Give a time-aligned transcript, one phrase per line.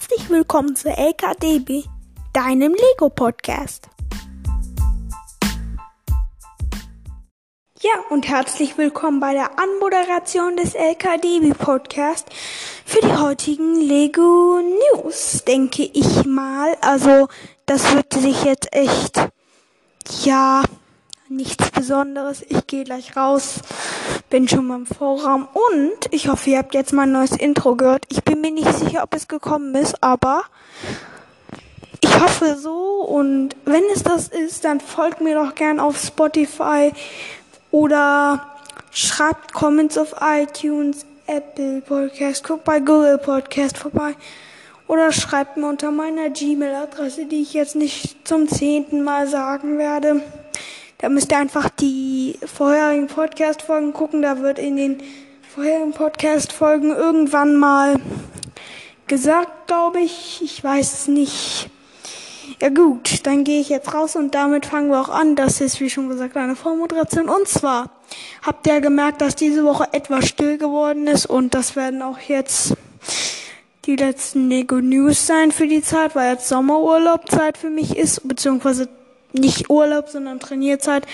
[0.00, 1.82] Herzlich willkommen zu LKDB,
[2.32, 3.88] deinem Lego-Podcast.
[7.80, 12.28] Ja, und herzlich willkommen bei der Anmoderation des LKDB Podcast
[12.84, 16.76] für die heutigen Lego News, denke ich mal.
[16.80, 17.26] Also,
[17.66, 19.16] das wird sich jetzt echt,
[20.22, 20.62] ja,
[21.28, 22.42] nichts Besonderes.
[22.48, 23.62] Ich gehe gleich raus,
[24.30, 28.04] bin schon mal im Vorraum und ich hoffe, ihr habt jetzt mein neues Intro gehört.
[28.08, 30.44] Ich bin mir nicht sicher, ob es gekommen ist, aber
[32.00, 36.92] ich hoffe so und wenn es das ist, dann folgt mir doch gern auf Spotify
[37.70, 38.56] oder
[38.90, 44.14] schreibt Comments auf iTunes, Apple Podcast, guckt bei Google Podcast vorbei
[44.88, 50.22] oder schreibt mir unter meiner Gmail-Adresse, die ich jetzt nicht zum zehnten Mal sagen werde.
[51.00, 54.20] Da müsst ihr einfach die vorherigen Podcast-Folgen gucken.
[54.20, 54.98] Da wird in den
[55.54, 58.00] vorherigen Podcast-Folgen irgendwann mal
[59.06, 60.40] gesagt, glaube ich.
[60.42, 61.70] Ich weiß es nicht.
[62.60, 65.36] Ja gut, dann gehe ich jetzt raus und damit fangen wir auch an.
[65.36, 67.28] Das ist, wie schon gesagt, eine Vormoderation.
[67.28, 67.90] Und zwar
[68.42, 72.74] habt ihr gemerkt, dass diese Woche etwas still geworden ist und das werden auch jetzt
[73.84, 78.88] die letzten Lego News sein für die Zeit, weil jetzt Sommerurlaubzeit für mich ist, beziehungsweise
[79.32, 81.06] nicht Urlaub, sondern Trainierzeit.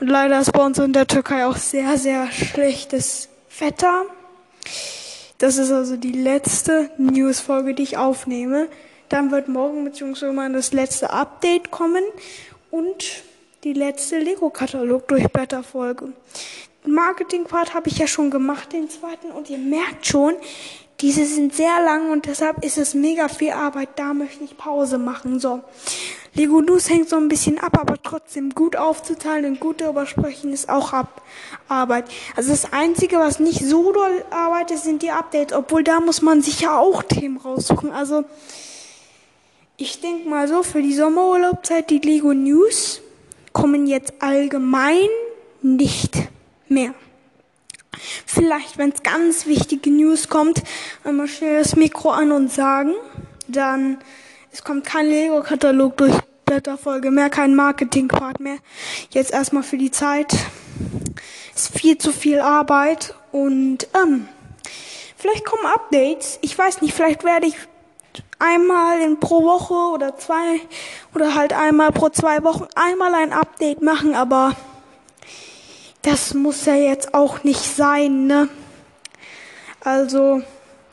[0.00, 4.04] Und leider ist bei uns in der Türkei auch sehr, sehr schlechtes Wetter.
[5.38, 8.68] Das ist also die letzte News-Folge, die ich aufnehme.
[9.08, 9.90] Dann wird morgen
[10.34, 12.04] mal das letzte Update kommen
[12.70, 13.22] und
[13.64, 16.12] die letzte Lego-Katalog durchblätter-Folge.
[16.86, 19.30] Marketing-Part habe ich ja schon gemacht, den zweiten.
[19.30, 20.34] Und ihr merkt schon,
[21.02, 23.90] diese sind sehr lang und deshalb ist es mega viel Arbeit.
[23.96, 25.40] Da möchte ich Pause machen.
[25.40, 25.60] So.
[26.32, 30.52] Lego News hängt so ein bisschen ab, aber trotzdem gut aufzuteilen und gut darüber sprechen
[30.52, 31.20] ist auch ab
[31.68, 32.04] Arbeit.
[32.36, 36.40] Also das Einzige, was nicht so doll arbeitet, sind die Updates, obwohl da muss man
[36.40, 37.90] sich ja auch Themen raussuchen.
[37.90, 38.24] Also
[39.76, 43.02] ich denke mal so, für die Sommerurlaubzeit, die Lego News
[43.52, 45.08] kommen jetzt allgemein
[45.62, 46.16] nicht
[46.68, 46.94] mehr.
[48.26, 50.62] Vielleicht, wenn es ganz wichtige News kommt,
[51.04, 52.92] einmal schnell das Mikro an und sagen.
[53.48, 53.98] Dann,
[54.52, 56.14] es kommt kein Lego-Katalog durch
[56.44, 58.58] Blätterfolge mehr, kein Marketing-Part mehr.
[59.10, 60.34] Jetzt erstmal für die Zeit.
[61.54, 64.28] Ist viel zu viel Arbeit und, ähm,
[65.16, 66.38] vielleicht kommen Updates.
[66.42, 67.56] Ich weiß nicht, vielleicht werde ich
[68.38, 70.60] einmal in pro Woche oder zwei
[71.14, 74.56] oder halt einmal pro zwei Wochen einmal ein Update machen, aber
[76.02, 78.48] das muss ja jetzt auch nicht sein, ne?
[79.80, 80.42] Also,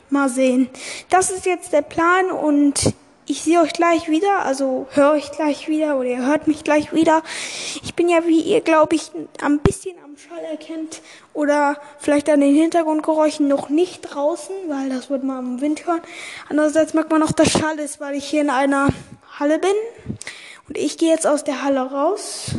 [0.09, 0.69] mal sehen.
[1.09, 2.93] Das ist jetzt der Plan und
[3.29, 6.93] ich sehe euch gleich wieder, also höre ich gleich wieder oder ihr hört mich gleich
[6.93, 7.21] wieder.
[7.83, 9.11] Ich bin ja, wie ihr, glaube ich,
[9.43, 11.01] ein bisschen am Schall erkennt
[11.33, 16.01] oder vielleicht an den Hintergrundgeräuschen noch nicht draußen, weil das wird man im Wind hören.
[16.49, 18.87] Andererseits merkt man auch, dass Schall ist, weil ich hier in einer
[19.37, 19.69] Halle bin.
[20.67, 22.55] Und ich gehe jetzt aus der Halle raus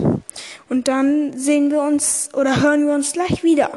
[0.68, 3.70] und dann sehen wir uns oder hören wir uns gleich wieder.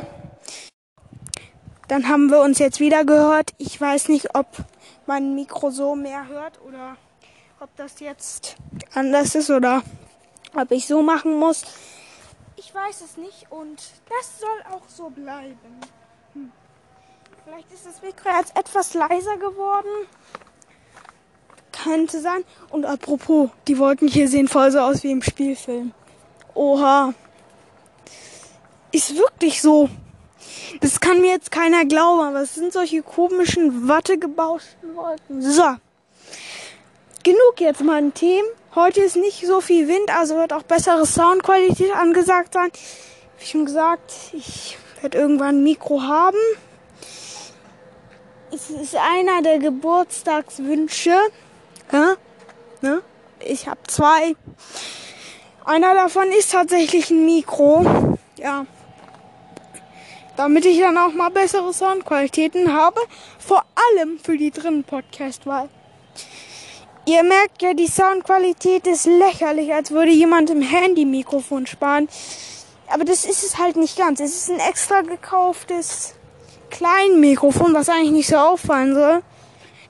[1.87, 3.51] Dann haben wir uns jetzt wieder gehört.
[3.57, 4.47] Ich weiß nicht, ob
[5.05, 6.97] mein Mikro so mehr hört oder
[7.59, 8.55] ob das jetzt
[8.93, 9.83] anders ist oder
[10.55, 11.63] ob ich so machen muss.
[12.55, 13.77] Ich weiß es nicht und
[14.09, 15.79] das soll auch so bleiben.
[16.33, 16.51] Hm.
[17.43, 20.07] Vielleicht ist das Mikro jetzt etwas leiser geworden.
[21.71, 22.43] Könnte sein.
[22.69, 25.93] Und apropos, die Wolken hier sehen voll so aus wie im Spielfilm.
[26.53, 27.13] Oha.
[28.91, 29.89] Ist wirklich so.
[30.81, 35.41] Das kann mir jetzt keiner glauben, aber es sind solche komischen, wattegebauschten Wolken.
[35.41, 35.75] So.
[37.23, 38.47] Genug jetzt meinen Themen.
[38.75, 42.71] Heute ist nicht so viel Wind, also wird auch bessere Soundqualität angesagt sein.
[43.39, 46.37] Wie schon gesagt, ich werde irgendwann ein Mikro haben.
[48.51, 51.17] Es ist einer der Geburtstagswünsche.
[51.91, 52.15] Ja?
[52.81, 53.01] Ne?
[53.39, 54.35] Ich habe zwei.
[55.65, 58.17] Einer davon ist tatsächlich ein Mikro.
[58.37, 58.65] Ja.
[60.35, 62.99] Damit ich dann auch mal bessere Soundqualitäten habe.
[63.39, 65.69] Vor allem für die drinnen Podcast-Wahl.
[67.05, 72.09] Ihr merkt ja, die Soundqualität ist lächerlich, als würde jemand im Handy-Mikrofon sparen.
[72.87, 74.19] Aber das ist es halt nicht ganz.
[74.19, 76.15] Es ist ein extra gekauftes
[76.71, 79.21] Kleinmikrofon, was eigentlich nicht so auffallen soll.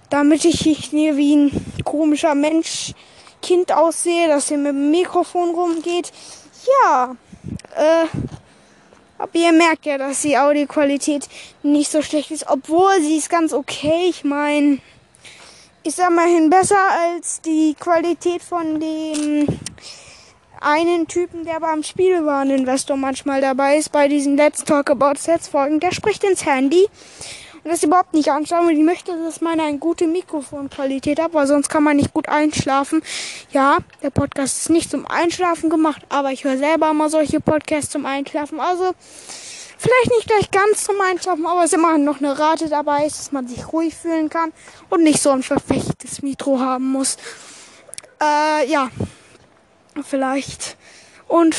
[0.10, 2.94] Damit ich nicht wie ein komischer Mensch
[3.44, 6.12] Kind aussehe, dass ihr mit dem Mikrofon rumgeht.
[6.86, 7.16] Ja,
[7.76, 8.08] äh,
[9.20, 11.28] aber ihr merkt ja, dass die Audioqualität
[11.62, 14.08] nicht so schlecht ist, obwohl sie ist ganz okay.
[14.10, 14.80] Ich meine,
[15.84, 19.48] ist immerhin besser als die Qualität von dem
[20.62, 25.82] einen Typen, der beim Spielwareninvestor manchmal dabei ist, bei diesen Let's Talk About Sets Folgen.
[25.82, 26.88] Der spricht ins Handy
[27.64, 31.70] das überhaupt nicht anschauen, weil ich möchte, dass man eine gute Mikrofonqualität hat, weil sonst
[31.70, 33.02] kann man nicht gut einschlafen.
[33.52, 37.92] Ja, der Podcast ist nicht zum Einschlafen gemacht, aber ich höre selber immer solche Podcasts
[37.92, 38.60] zum Einschlafen.
[38.60, 38.94] Also
[39.78, 43.32] vielleicht nicht gleich ganz zum Einschlafen, aber es ist immer noch eine Rate dabei, dass
[43.32, 44.52] man sich ruhig fühlen kann
[44.90, 47.18] und nicht so ein verfechtes Mikro haben muss.
[48.22, 48.90] Äh, ja,
[50.04, 50.78] vielleicht.
[51.28, 51.56] Und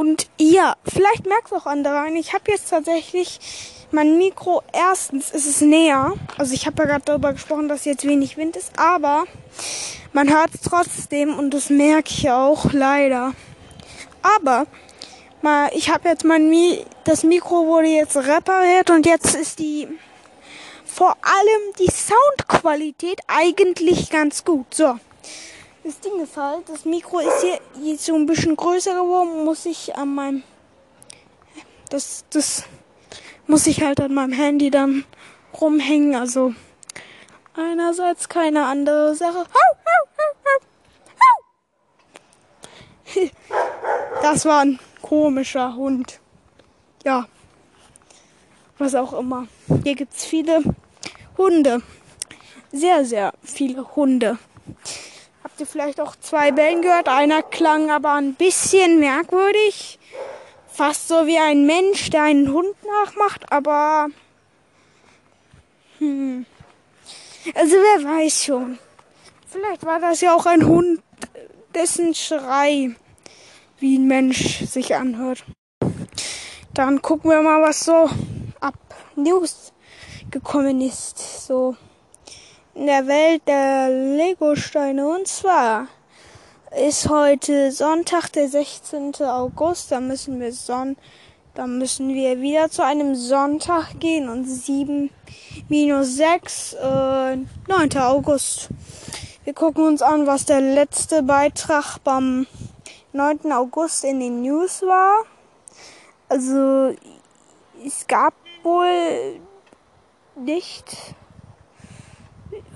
[0.00, 2.08] und ja, vielleicht merkst du auch andere.
[2.14, 3.38] Ich habe jetzt tatsächlich
[3.90, 4.62] mein Mikro.
[4.72, 6.14] Erstens ist es näher.
[6.38, 9.24] Also ich habe ja gerade darüber gesprochen, dass jetzt wenig Wind ist, aber
[10.14, 13.34] man hört es trotzdem und das merke ich auch leider.
[14.22, 14.64] Aber
[15.42, 19.86] mal, ich habe jetzt mein Mi das Mikro wurde jetzt repariert und jetzt ist die
[20.86, 24.72] vor allem die Soundqualität eigentlich ganz gut.
[24.72, 24.98] So.
[25.82, 29.64] Das Ding ist halt, das Mikro ist hier jetzt so ein bisschen größer geworden, muss
[29.64, 30.42] ich an meinem,
[31.88, 32.64] das, das
[33.46, 35.04] muss ich halt an meinem Handy dann
[35.58, 36.54] rumhängen, also
[37.54, 39.44] einerseits keine andere Sache.
[44.22, 46.20] Das war ein komischer Hund.
[47.04, 47.26] Ja.
[48.78, 49.48] Was auch immer.
[49.82, 50.62] Hier gibt's viele
[51.36, 51.82] Hunde.
[52.70, 54.38] Sehr, sehr viele Hunde
[55.60, 57.08] ihr vielleicht auch zwei Bällen gehört.
[57.08, 59.98] Einer klang aber ein bisschen merkwürdig.
[60.68, 64.08] Fast so wie ein Mensch, der einen Hund nachmacht, aber.
[65.98, 66.46] Hm.
[67.54, 68.78] Also wer weiß schon.
[69.46, 71.02] Vielleicht war das ja auch ein Hund,
[71.74, 72.94] dessen Schrei
[73.78, 75.44] wie ein Mensch sich anhört.
[76.72, 78.08] Dann gucken wir mal, was so
[78.60, 78.74] ab
[79.16, 79.72] News
[80.30, 81.46] gekommen ist.
[81.46, 81.76] So
[82.74, 85.08] in der Welt der Legosteine.
[85.08, 85.88] Und zwar
[86.76, 89.14] ist heute Sonntag, der 16.
[89.22, 89.90] August.
[89.90, 90.96] Da müssen wir Son
[91.54, 95.10] da müssen wir wieder zu einem Sonntag gehen und 7
[95.68, 97.98] minus 6, äh, 9.
[97.98, 98.68] August.
[99.42, 102.46] Wir gucken uns an, was der letzte Beitrag beim
[103.12, 103.50] 9.
[103.52, 105.24] August in den News war.
[106.28, 106.94] Also,
[107.84, 109.40] es gab wohl
[110.36, 110.96] nicht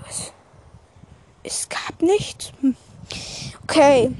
[0.05, 0.31] was?
[1.43, 2.51] Es gab nichts.
[2.61, 2.75] Hm.
[3.63, 4.11] Okay.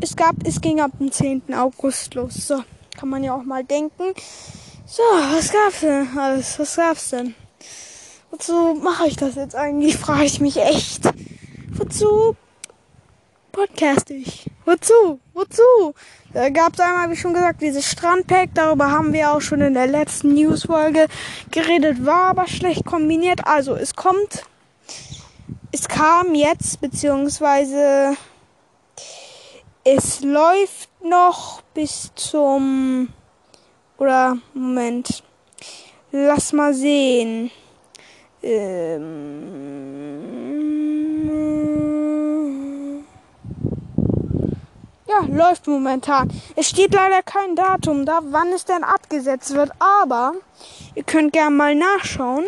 [0.00, 1.54] Es gab, es ging ab dem 10.
[1.54, 2.34] August los.
[2.34, 2.62] So,
[2.98, 4.14] kann man ja auch mal denken.
[4.86, 6.58] So, was gab's denn alles?
[6.58, 7.34] Was gab's denn?
[8.30, 9.96] Wozu mache ich das jetzt eigentlich?
[9.96, 11.02] Frage ich mich echt.
[11.72, 12.36] Wozu
[13.52, 14.46] podcast ich?
[14.64, 15.20] Wozu?
[15.34, 15.94] Wozu?
[16.32, 18.50] Da gab es einmal, wie schon gesagt, dieses Strandpack.
[18.54, 21.06] Darüber haben wir auch schon in der letzten Newsfolge
[21.50, 22.06] geredet.
[22.06, 23.46] War aber schlecht kombiniert.
[23.46, 24.44] Also, es kommt
[25.72, 28.14] es kam jetzt, beziehungsweise
[29.84, 33.08] es läuft noch bis zum,
[33.96, 35.24] oder Moment,
[36.12, 37.50] lass mal sehen.
[38.42, 39.32] Ähm,
[45.06, 46.30] ja, läuft momentan.
[46.54, 50.34] Es steht leider kein Datum da, wann es denn abgesetzt wird, aber
[50.94, 52.44] ihr könnt gerne mal nachschauen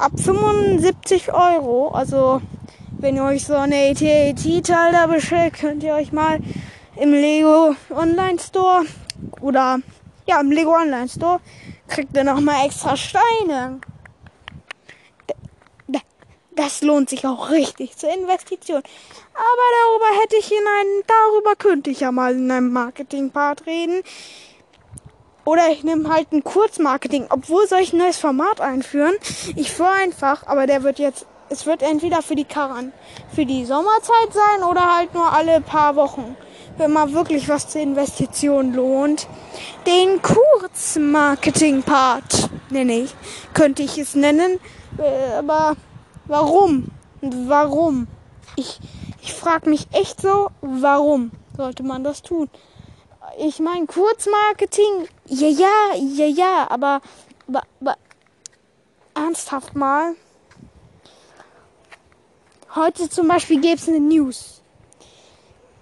[0.00, 1.88] ab 75 Euro.
[1.88, 2.40] Also
[2.98, 6.40] wenn ihr euch so eine AT-AT-Teil da bestellt, könnt ihr euch mal
[6.96, 8.84] im Lego Online Store
[9.40, 9.80] oder
[10.26, 11.40] ja im Lego Online Store
[11.88, 13.80] kriegt ihr noch mal extra Steine.
[16.52, 18.82] Das lohnt sich auch richtig zur Investition.
[19.34, 24.02] Aber darüber hätte ich in einem, darüber könnte ich ja mal in einem Marketing-Part reden.
[25.50, 27.26] Oder ich nehme halt ein Kurzmarketing.
[27.28, 29.16] Obwohl soll ich ein neues Format einführen?
[29.56, 32.92] Ich führe einfach, aber der wird jetzt, es wird entweder für die Karan,
[33.34, 36.36] für die Sommerzeit sein oder halt nur alle paar Wochen.
[36.76, 39.26] Wenn mal wirklich was zur Investition lohnt.
[39.88, 43.12] Den Kurzmarketing-Part nenne ich.
[43.52, 44.60] Könnte ich es nennen.
[44.98, 45.74] Äh, aber
[46.26, 46.92] warum?
[47.22, 48.06] Warum?
[48.54, 48.78] Ich,
[49.20, 52.48] ich frage mich echt so, warum sollte man das tun?
[53.42, 57.00] Ich meine, Kurzmarketing, ja, ja, ja, ja, aber,
[57.48, 57.96] aber, aber
[59.14, 60.14] ernsthaft mal.
[62.74, 64.60] Heute zum Beispiel gäbe es eine News.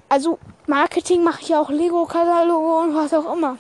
[0.08, 3.58] Also Marketing mache ich ja auch Lego-Kataloge und was auch immer.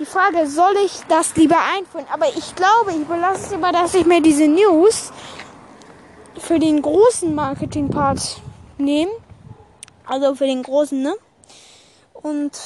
[0.00, 2.06] Die Frage, soll ich das lieber einführen?
[2.12, 5.12] Aber ich glaube, ich belasse es lieber, dass ich mir diese News
[6.38, 8.40] für den großen Marketing-Part
[8.78, 9.12] nehme.
[10.06, 11.14] Also für den großen, ne?
[12.14, 12.58] Und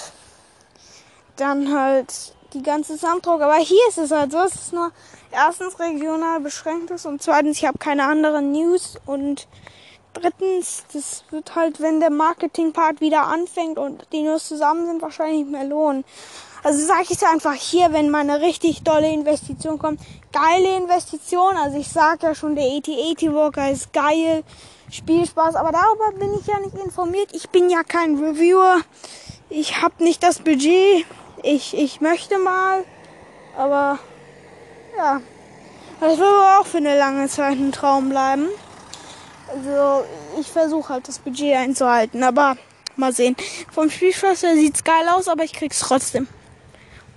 [1.36, 3.42] dann halt die ganze Soundtrack.
[3.42, 4.90] Aber hier ist es halt so, es ist nur
[5.30, 9.46] erstens regional beschränkt ist und zweitens, ich habe keine anderen News und
[10.14, 15.46] drittens, das wird halt, wenn der Marketing-Part wieder anfängt und die nur zusammen sind, wahrscheinlich
[15.46, 16.04] mehr lohnen.
[16.62, 20.00] Also sage ich einfach hier, wenn mal eine richtig dolle Investition kommt.
[20.32, 21.56] Geile Investition.
[21.56, 24.42] Also ich sage ja schon, der AT-AT Walker ist geil.
[24.90, 25.54] Spielspaß.
[25.54, 27.30] Aber darüber bin ich ja nicht informiert.
[27.32, 28.80] Ich bin ja kein Reviewer.
[29.48, 31.06] Ich habe nicht das Budget.
[31.46, 32.84] Ich, ich möchte mal.
[33.56, 34.00] Aber
[34.96, 35.20] ja.
[36.00, 38.48] Das wird aber auch für eine lange Zeit ein Traum bleiben.
[39.48, 40.04] Also
[40.40, 42.24] ich versuche halt das Budget einzuhalten.
[42.24, 42.56] Aber
[42.96, 43.36] mal sehen.
[43.70, 46.26] Vom Spielspaß her sieht's geil aus, aber ich krieg's trotzdem.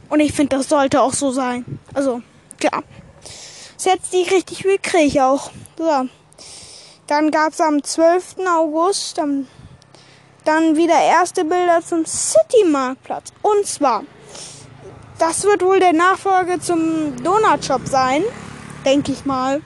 [0.09, 1.79] Und ich finde, das sollte auch so sein.
[1.95, 2.21] Also,
[2.61, 2.83] ja.
[3.77, 5.49] Setzt die richtig viel kriege ich auch.
[5.75, 6.07] So.
[7.07, 8.35] Dann gab es am 12.
[8.47, 9.47] August dann,
[10.45, 13.33] dann wieder erste Bilder zum City-Marktplatz.
[13.41, 14.03] Und zwar,
[15.19, 18.23] das wird wohl der Nachfolger zum Donut-Shop sein,
[18.85, 19.61] denke ich mal.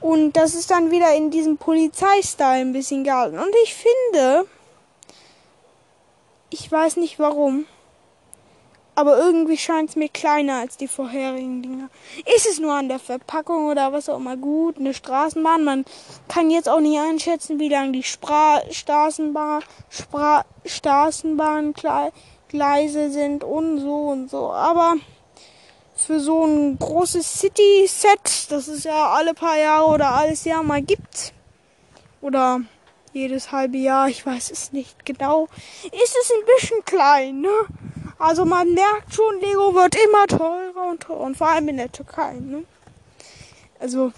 [0.00, 3.38] Und das ist dann wieder in diesem Polizeistyle ein bisschen gehalten.
[3.38, 4.46] Und ich finde,
[6.50, 7.66] ich weiß nicht warum,
[8.94, 11.88] aber irgendwie scheint es mir kleiner als die vorherigen Dinger.
[12.36, 14.76] Ist es nur an der Verpackung oder was auch immer gut?
[14.78, 15.64] Eine Straßenbahn.
[15.64, 15.84] Man
[16.28, 20.44] kann jetzt auch nicht einschätzen, wie lang die Spra Straßenbahn, Spra
[22.48, 24.52] Straßenbahngleise sind und so und so.
[24.52, 24.96] Aber
[25.94, 30.82] für so ein großes City-Set, das es ja alle paar Jahre oder alles Jahr mal
[30.82, 31.32] gibt,
[32.20, 32.60] oder
[33.12, 35.48] jedes halbe Jahr, ich weiß es nicht genau,
[35.84, 37.50] ist es ein bisschen klein, ne?
[38.18, 41.20] Also man merkt schon, Lego wird immer teurer und teurer.
[41.20, 42.34] Und vor allem in der Türkei.
[42.34, 42.64] Ne?
[43.78, 44.12] Also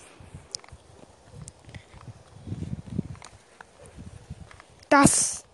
[4.88, 5.44] das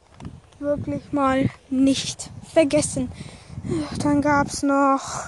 [0.61, 3.13] wirklich mal nicht vergessen.
[4.03, 5.27] Dann gab es noch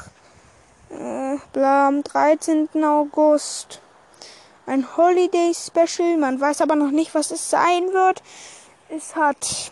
[0.90, 2.70] äh, am 13.
[2.82, 3.82] August
[4.64, 6.16] ein Holiday Special.
[6.16, 8.22] Man weiß aber noch nicht, was es sein wird.
[8.88, 9.70] Es hat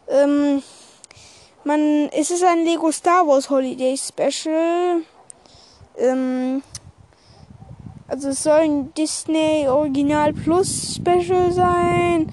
[0.08, 0.62] Ähm,
[1.64, 5.02] man, es ist ein Lego Star Wars Holiday Special.
[5.98, 6.62] Ähm,
[8.08, 12.32] also es soll ein Disney Original Plus Special sein.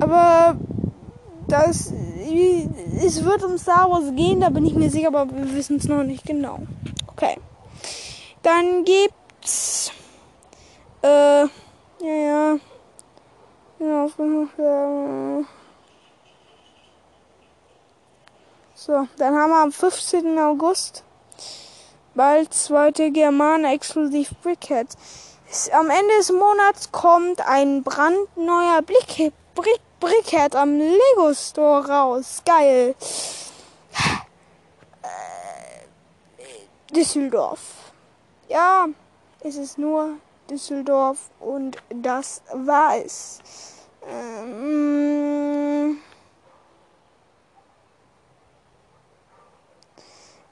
[0.00, 0.56] Aber
[1.48, 1.92] das,
[3.04, 5.88] es wird um Star Wars gehen, da bin ich mir sicher, aber wir wissen es
[5.88, 6.60] noch nicht genau.
[7.08, 7.36] Okay.
[8.42, 9.92] Dann gibt's
[11.02, 11.48] äh, ja,
[12.00, 12.58] ja.
[13.78, 14.08] Ja.
[18.74, 20.38] So, dann haben wir am 15.
[20.38, 21.04] August
[22.14, 24.88] bald zweite Germane exklusiv Brickhead.
[25.72, 32.42] Am Ende des Monats kommt ein brandneuer Blick Brick Brickhead am Lego Store raus.
[32.44, 32.94] Geil.
[35.02, 37.60] Äh, Düsseldorf.
[38.48, 38.86] Ja,
[39.40, 40.16] es ist nur
[40.50, 43.40] Düsseldorf und das war es.
[44.06, 45.98] Ähm,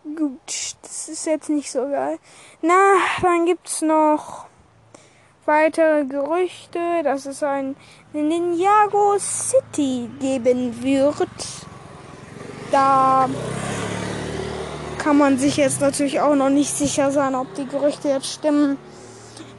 [0.04, 2.18] gut, das ist jetzt nicht so geil.
[2.60, 4.46] Na, dann gibt's noch
[5.46, 7.76] weitere Gerüchte, dass es ein
[8.12, 11.28] Ninjago City geben wird.
[12.70, 13.28] Da
[14.98, 18.78] kann man sich jetzt natürlich auch noch nicht sicher sein, ob die Gerüchte jetzt stimmen.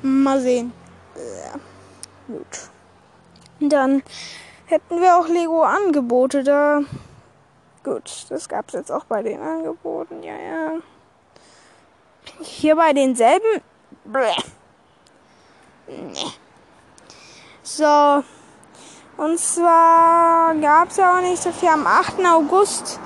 [0.02, 0.72] Mal sehen.
[1.16, 1.60] Ja,
[2.28, 2.70] gut.
[3.60, 4.04] Dann
[4.66, 6.82] hätten wir auch Lego-Angebote da.
[7.84, 10.24] Gut, das gab es jetzt auch bei den Angeboten.
[10.24, 10.72] Ja, ja.
[12.42, 13.62] Hier bei denselben.
[14.06, 14.36] Bleh.
[15.88, 16.32] Nee.
[17.62, 18.24] So.
[19.18, 21.70] Und zwar gab es ja auch nicht so viel.
[21.70, 22.26] Am 8.
[22.26, 23.00] August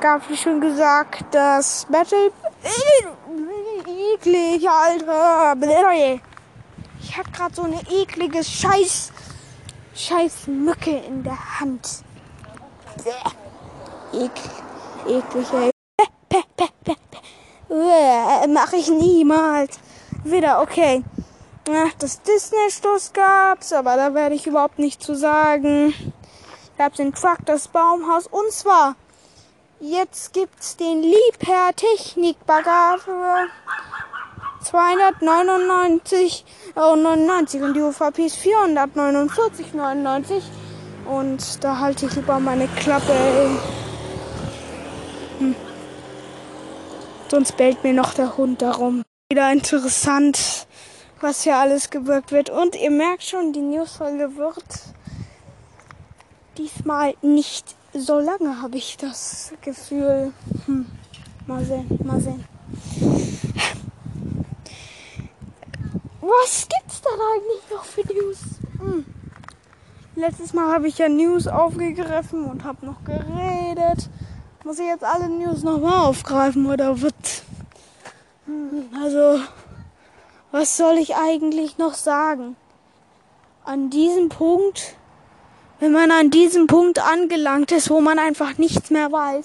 [0.00, 2.32] gab es, schon gesagt, das Battle.
[3.86, 5.54] Eklig, Alter.
[5.56, 6.20] Bleh.
[7.00, 9.12] Ich hab grad so eine eklige Scheiß,
[9.94, 12.02] Scheiß Mücke in der Hand.
[13.04, 13.43] Bäh.
[15.06, 15.70] Eklig, ey.
[18.48, 19.78] Mach ich niemals.
[20.24, 21.04] Wieder, okay.
[21.68, 25.94] Ach, das Disney-Stoß gab's, aber da werde ich überhaupt nicht zu sagen.
[26.78, 28.96] Gab's den Truck, das Baumhaus und zwar
[29.86, 33.48] Jetzt gibt's den Liebherr Technikbagger für
[34.64, 36.44] 299,99
[36.76, 36.92] Euro
[37.66, 40.40] und die UVP ist 449,99
[41.04, 43.12] und da halte ich lieber meine Klappe.
[43.12, 43.58] Hm.
[47.34, 49.02] Sonst bellt mir noch der Hund darum.
[49.28, 50.68] Wieder interessant,
[51.20, 52.48] was hier alles gewirkt wird.
[52.48, 54.62] Und ihr merkt schon, die Newsfolge wird
[56.56, 60.32] diesmal nicht so lange, habe ich das Gefühl.
[60.66, 60.86] Hm.
[61.48, 62.44] Mal sehen, mal sehen.
[66.20, 68.38] Was gibt's dann eigentlich noch für News?
[68.78, 69.06] Hm.
[70.14, 74.08] Letztes Mal habe ich ja News aufgegriffen und habe noch geredet.
[74.64, 77.14] Muss ich jetzt alle News nochmal aufgreifen oder wird?
[78.98, 79.38] Also,
[80.52, 82.56] was soll ich eigentlich noch sagen?
[83.64, 84.96] An diesem Punkt,
[85.80, 89.44] wenn man an diesem Punkt angelangt ist, wo man einfach nichts mehr weiß,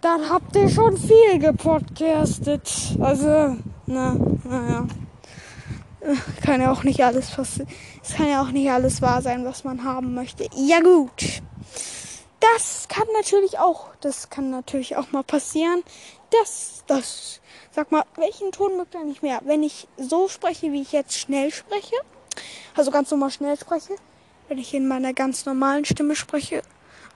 [0.00, 2.96] dann habt ihr schon viel gepodcastet.
[2.98, 4.86] Also, na, naja.
[6.42, 7.68] Kann ja auch nicht alles passieren.
[8.02, 10.48] Es kann ja auch nicht alles wahr sein, was man haben möchte.
[10.54, 11.42] Ja gut.
[12.52, 15.82] Das kann natürlich auch, das kann natürlich auch mal passieren.
[16.30, 19.40] Das, das, sag mal, welchen Ton mögt ihr nicht mehr?
[19.44, 21.96] Wenn ich so spreche, wie ich jetzt schnell spreche,
[22.76, 23.94] also ganz normal schnell spreche,
[24.48, 26.62] wenn ich in meiner ganz normalen Stimme spreche,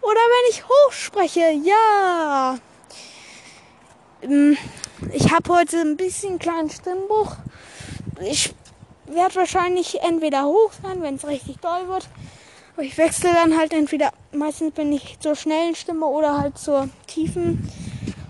[0.01, 2.59] oder wenn ich hoch spreche, ja.
[4.23, 4.57] Ähm,
[5.13, 7.37] ich habe heute ein bisschen kleinen Stimmbruch.
[8.23, 8.55] Ich
[9.05, 12.09] werde wahrscheinlich entweder hoch sein, wenn es richtig doll wird.
[12.75, 16.89] Aber ich wechsle dann halt entweder, meistens bin ich zur schnellen Stimme oder halt zur
[17.07, 17.71] tiefen.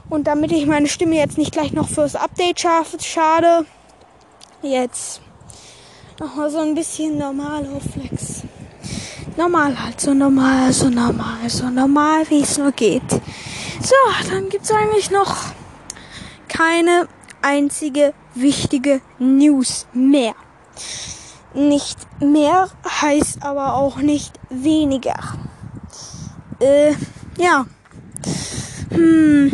[0.09, 3.67] Und damit ich meine Stimme jetzt nicht gleich noch fürs Update schaffe, schade,
[4.63, 5.21] jetzt
[6.19, 8.43] nochmal so ein bisschen normal auf Flex.
[9.37, 13.09] Normal halt, so normal, so normal, so normal, wie es nur geht.
[13.11, 15.37] So, dann gibt's eigentlich noch
[16.49, 17.07] keine
[17.43, 20.35] einzige wichtige News mehr.
[21.55, 22.69] Nicht mehr
[23.01, 25.19] heißt aber auch nicht weniger.
[26.61, 26.95] Äh,
[27.39, 27.67] ja.
[28.91, 29.53] Hm.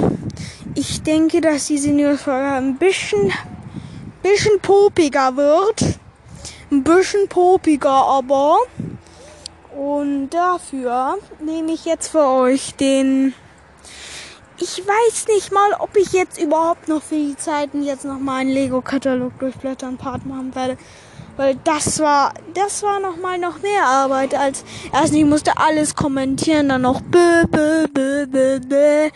[0.75, 3.33] Ich denke, dass diese Newsfolge ein bisschen,
[4.23, 5.99] bisschen popiger wird.
[6.71, 8.59] Ein bisschen popiger aber.
[9.77, 13.35] Und dafür nehme ich jetzt für euch den
[14.57, 18.39] ich weiß nicht mal, ob ich jetzt überhaupt noch für die Zeiten jetzt noch mal
[18.39, 20.79] einen Lego-Katalog durchblättern Part machen werde.
[21.37, 25.97] Weil das war, das war noch mal noch mehr Arbeit als erst ich musste alles
[25.97, 29.11] kommentieren, dann noch bö, bö, bö, bö, bö.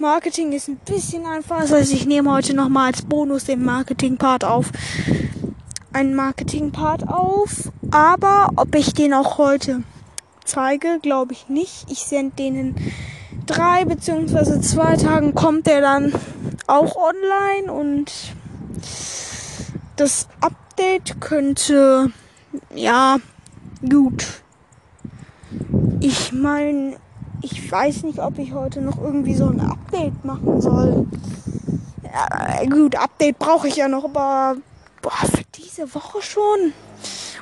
[0.00, 3.64] Marketing ist ein bisschen einfacher, das heißt, ich nehme heute noch mal als Bonus den
[3.64, 4.70] Marketing-Part auf.
[5.92, 9.84] Einen Marketing-Part auf, aber ob ich den auch heute
[10.44, 11.86] zeige, glaube ich nicht.
[11.90, 12.74] Ich sende denen
[13.46, 16.12] drei beziehungsweise zwei Tagen kommt der dann
[16.66, 18.12] auch online und
[19.96, 20.28] das
[20.76, 22.10] Update könnte
[22.74, 23.18] ja
[23.88, 24.42] gut.
[26.00, 26.96] Ich meine,
[27.42, 31.06] ich weiß nicht, ob ich heute noch irgendwie so ein Update machen soll.
[32.02, 34.56] Ja, gut, Update brauche ich ja noch, aber
[35.00, 36.72] boah, für diese Woche schon.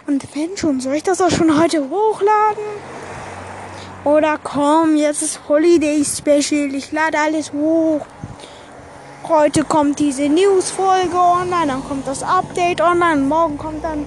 [0.07, 2.64] Und wenn schon, soll ich das auch schon heute hochladen?
[4.05, 6.75] Oder komm, jetzt ist Holiday Special.
[6.75, 8.05] Ich lade alles hoch.
[9.28, 14.04] Heute kommt diese News-Folge online, dann kommt das Update online, morgen kommt dann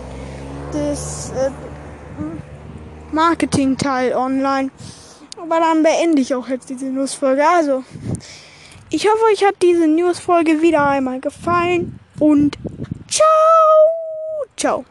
[0.73, 1.49] das äh,
[3.13, 4.71] Marketing-Teil online.
[5.41, 7.43] Aber dann beende ich auch jetzt diese News-Folge.
[7.47, 7.83] Also,
[8.89, 12.57] ich hoffe, euch hat diese News-Folge wieder einmal gefallen und
[13.07, 13.25] ciao!
[14.57, 14.85] Ciao!